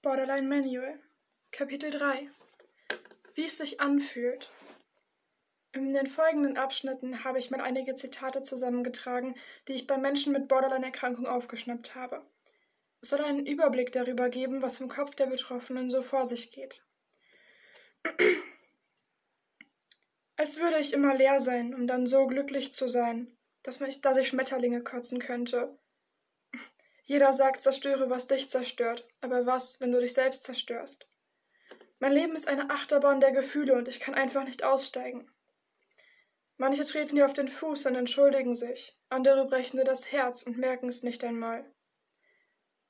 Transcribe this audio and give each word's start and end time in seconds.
Borderline 0.00 0.46
Manual, 0.46 1.00
Kapitel 1.50 1.90
3 1.90 2.30
Wie 3.34 3.46
es 3.46 3.58
sich 3.58 3.80
anfühlt. 3.80 4.48
In 5.72 5.92
den 5.92 6.06
folgenden 6.06 6.56
Abschnitten 6.56 7.24
habe 7.24 7.40
ich 7.40 7.50
mal 7.50 7.60
einige 7.60 7.96
Zitate 7.96 8.42
zusammengetragen, 8.42 9.34
die 9.66 9.72
ich 9.72 9.88
bei 9.88 9.98
Menschen 9.98 10.32
mit 10.32 10.46
Borderline-Erkrankung 10.46 11.26
aufgeschnappt 11.26 11.96
habe. 11.96 12.24
Es 13.00 13.08
soll 13.08 13.22
einen 13.22 13.44
Überblick 13.44 13.90
darüber 13.90 14.28
geben, 14.28 14.62
was 14.62 14.78
im 14.78 14.88
Kopf 14.88 15.16
der 15.16 15.26
Betroffenen 15.26 15.90
so 15.90 16.00
vor 16.02 16.24
sich 16.24 16.52
geht. 16.52 16.84
Als 20.36 20.60
würde 20.60 20.78
ich 20.78 20.92
immer 20.92 21.16
leer 21.16 21.40
sein, 21.40 21.74
um 21.74 21.88
dann 21.88 22.06
so 22.06 22.28
glücklich 22.28 22.72
zu 22.72 22.86
sein, 22.86 23.36
dass, 23.64 23.80
dass 24.00 24.16
ich 24.16 24.28
Schmetterlinge 24.28 24.84
kotzen 24.84 25.18
könnte. 25.18 25.76
Jeder 27.08 27.32
sagt, 27.32 27.62
zerstöre, 27.62 28.10
was 28.10 28.26
dich 28.26 28.50
zerstört, 28.50 29.08
aber 29.22 29.46
was, 29.46 29.80
wenn 29.80 29.92
du 29.92 29.98
dich 29.98 30.12
selbst 30.12 30.44
zerstörst? 30.44 31.08
Mein 32.00 32.12
Leben 32.12 32.36
ist 32.36 32.46
eine 32.46 32.68
Achterbahn 32.68 33.18
der 33.18 33.32
Gefühle 33.32 33.76
und 33.76 33.88
ich 33.88 33.98
kann 33.98 34.14
einfach 34.14 34.44
nicht 34.44 34.62
aussteigen. 34.62 35.30
Manche 36.58 36.84
treten 36.84 37.16
dir 37.16 37.24
auf 37.24 37.32
den 37.32 37.48
Fuß 37.48 37.86
und 37.86 37.94
entschuldigen 37.94 38.54
sich, 38.54 38.94
andere 39.08 39.46
brechen 39.46 39.78
dir 39.78 39.84
das 39.84 40.12
Herz 40.12 40.42
und 40.42 40.58
merken 40.58 40.90
es 40.90 41.02
nicht 41.02 41.24
einmal. 41.24 41.64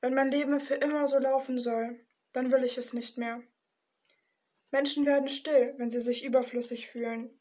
Wenn 0.00 0.14
mein 0.14 0.32
Leben 0.32 0.60
für 0.60 0.74
immer 0.74 1.06
so 1.06 1.20
laufen 1.20 1.60
soll, 1.60 2.04
dann 2.32 2.50
will 2.50 2.64
ich 2.64 2.78
es 2.78 2.92
nicht 2.92 3.16
mehr. 3.16 3.40
Menschen 4.72 5.06
werden 5.06 5.28
still, 5.28 5.74
wenn 5.76 5.88
sie 5.88 6.00
sich 6.00 6.24
überflüssig 6.24 6.88
fühlen. 6.88 7.40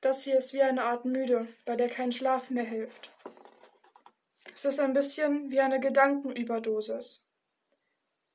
Das 0.00 0.22
hier 0.22 0.38
ist 0.38 0.52
wie 0.52 0.62
eine 0.62 0.84
Art 0.84 1.04
müde, 1.04 1.48
bei 1.64 1.74
der 1.74 1.88
kein 1.88 2.12
Schlaf 2.12 2.48
mehr 2.50 2.62
hilft. 2.62 3.10
Ist 4.64 4.80
ein 4.80 4.94
bisschen 4.94 5.50
wie 5.50 5.60
eine 5.60 5.78
Gedankenüberdosis. 5.78 7.28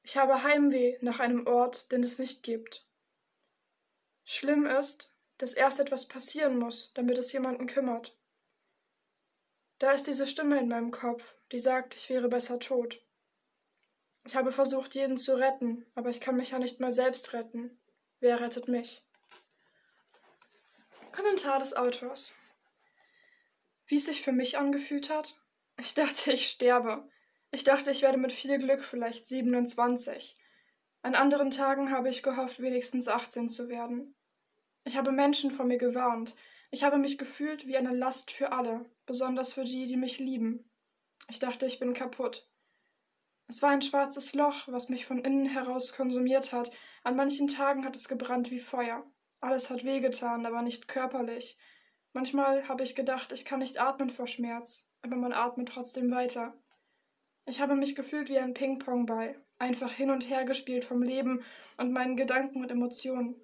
Ich 0.03 0.15
habe 0.15 0.43
Heimweh 0.43 0.99
nach 1.01 1.19
einem 1.19 1.47
Ort, 1.47 1.91
den 1.91 2.03
es 2.03 2.19
nicht 2.19 2.43
gibt. 2.43 2.85
Schlimm 4.23 4.67
ist, 4.67 5.11
dass 5.39 5.55
erst 5.55 5.79
etwas 5.79 6.07
passieren 6.07 6.59
muss, 6.59 6.93
damit 6.93 7.17
es 7.17 7.33
jemanden 7.33 7.65
kümmert. 7.65 8.15
Da 9.79 9.91
ist 9.91 10.05
diese 10.05 10.27
Stimme 10.27 10.59
in 10.59 10.67
meinem 10.67 10.91
Kopf, 10.91 11.33
die 11.51 11.57
sagt, 11.57 11.95
ich 11.95 12.11
wäre 12.11 12.29
besser 12.29 12.59
tot. 12.59 13.03
Ich 14.23 14.35
habe 14.35 14.51
versucht, 14.51 14.93
jeden 14.93 15.17
zu 15.17 15.33
retten, 15.33 15.87
aber 15.95 16.11
ich 16.11 16.21
kann 16.21 16.35
mich 16.35 16.51
ja 16.51 16.59
nicht 16.59 16.79
mal 16.79 16.93
selbst 16.93 17.33
retten. 17.33 17.81
Wer 18.19 18.39
rettet 18.39 18.67
mich? 18.67 19.03
Kommentar 21.11 21.57
des 21.57 21.75
Autors. 21.75 22.35
Wie 23.87 23.95
es 23.95 24.05
sich 24.05 24.21
für 24.21 24.31
mich 24.31 24.59
angefühlt 24.59 25.09
hat? 25.09 25.38
Ich 25.79 25.93
dachte, 25.93 26.33
ich 26.33 26.49
sterbe. 26.49 27.07
Ich 27.51 27.63
dachte, 27.63 27.89
ich 27.89 28.01
werde 28.01 28.17
mit 28.17 28.33
viel 28.33 28.57
Glück 28.59 28.83
vielleicht 28.83 29.25
27. 29.25 30.37
An 31.01 31.15
anderen 31.15 31.51
Tagen 31.51 31.89
habe 31.89 32.09
ich 32.09 32.21
gehofft, 32.21 32.59
wenigstens 32.59 33.07
18 33.07 33.47
zu 33.47 33.69
werden. 33.69 34.13
Ich 34.83 34.97
habe 34.97 35.13
Menschen 35.13 35.51
vor 35.51 35.65
mir 35.65 35.77
gewarnt. 35.77 36.35
Ich 36.69 36.83
habe 36.83 36.97
mich 36.97 37.17
gefühlt 37.17 37.65
wie 37.65 37.77
eine 37.77 37.95
Last 37.95 38.31
für 38.31 38.51
alle, 38.51 38.85
besonders 39.05 39.53
für 39.53 39.63
die, 39.63 39.85
die 39.85 39.95
mich 39.95 40.19
lieben. 40.19 40.69
Ich 41.29 41.39
dachte, 41.39 41.65
ich 41.65 41.79
bin 41.79 41.93
kaputt. 41.93 42.49
Es 43.47 43.61
war 43.61 43.69
ein 43.69 43.81
schwarzes 43.81 44.33
Loch, 44.33 44.67
was 44.67 44.89
mich 44.89 45.05
von 45.05 45.23
innen 45.23 45.45
heraus 45.45 45.93
konsumiert 45.93 46.51
hat. 46.51 46.71
An 47.03 47.15
manchen 47.15 47.47
Tagen 47.47 47.85
hat 47.85 47.95
es 47.95 48.09
gebrannt 48.09 48.51
wie 48.51 48.59
Feuer. 48.59 49.09
Alles 49.39 49.69
hat 49.69 49.85
wehgetan, 49.85 50.45
aber 50.45 50.61
nicht 50.61 50.89
körperlich. 50.89 51.57
Manchmal 52.13 52.67
habe 52.67 52.83
ich 52.83 52.95
gedacht, 52.95 53.31
ich 53.31 53.45
kann 53.45 53.59
nicht 53.59 53.79
atmen 53.79 54.09
vor 54.09 54.27
Schmerz, 54.27 54.87
aber 55.01 55.15
man 55.15 55.33
atmet 55.33 55.69
trotzdem 55.69 56.11
weiter. 56.11 56.53
Ich 57.45 57.61
habe 57.61 57.75
mich 57.75 57.95
gefühlt 57.95 58.29
wie 58.29 58.39
ein 58.39 58.53
Ping-Pong-Ball, 58.53 59.35
einfach 59.57 59.91
hin 59.91 60.09
und 60.09 60.29
her 60.29 60.43
gespielt 60.43 60.85
vom 60.85 61.03
Leben 61.03 61.43
und 61.77 61.91
meinen 61.91 62.15
Gedanken 62.15 62.61
und 62.61 62.71
Emotionen. 62.71 63.35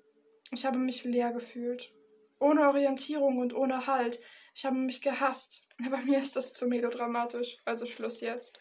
Ich 0.52 0.66
habe 0.66 0.78
mich 0.78 1.04
leer 1.04 1.32
gefühlt. 1.32 1.92
Ohne 2.40 2.68
Orientierung 2.68 3.40
und 3.40 3.54
ohne 3.56 3.88
Halt. 3.88 4.20
Ich 4.54 4.66
habe 4.66 4.78
mich 4.78 5.02
gehasst. 5.02 5.68
Aber 5.86 5.98
mir 5.98 6.20
ist 6.20 6.36
das 6.36 6.54
zu 6.54 6.68
melodramatisch, 6.68 7.58
also 7.66 7.86
Schluss 7.86 8.22
jetzt. 8.22 8.60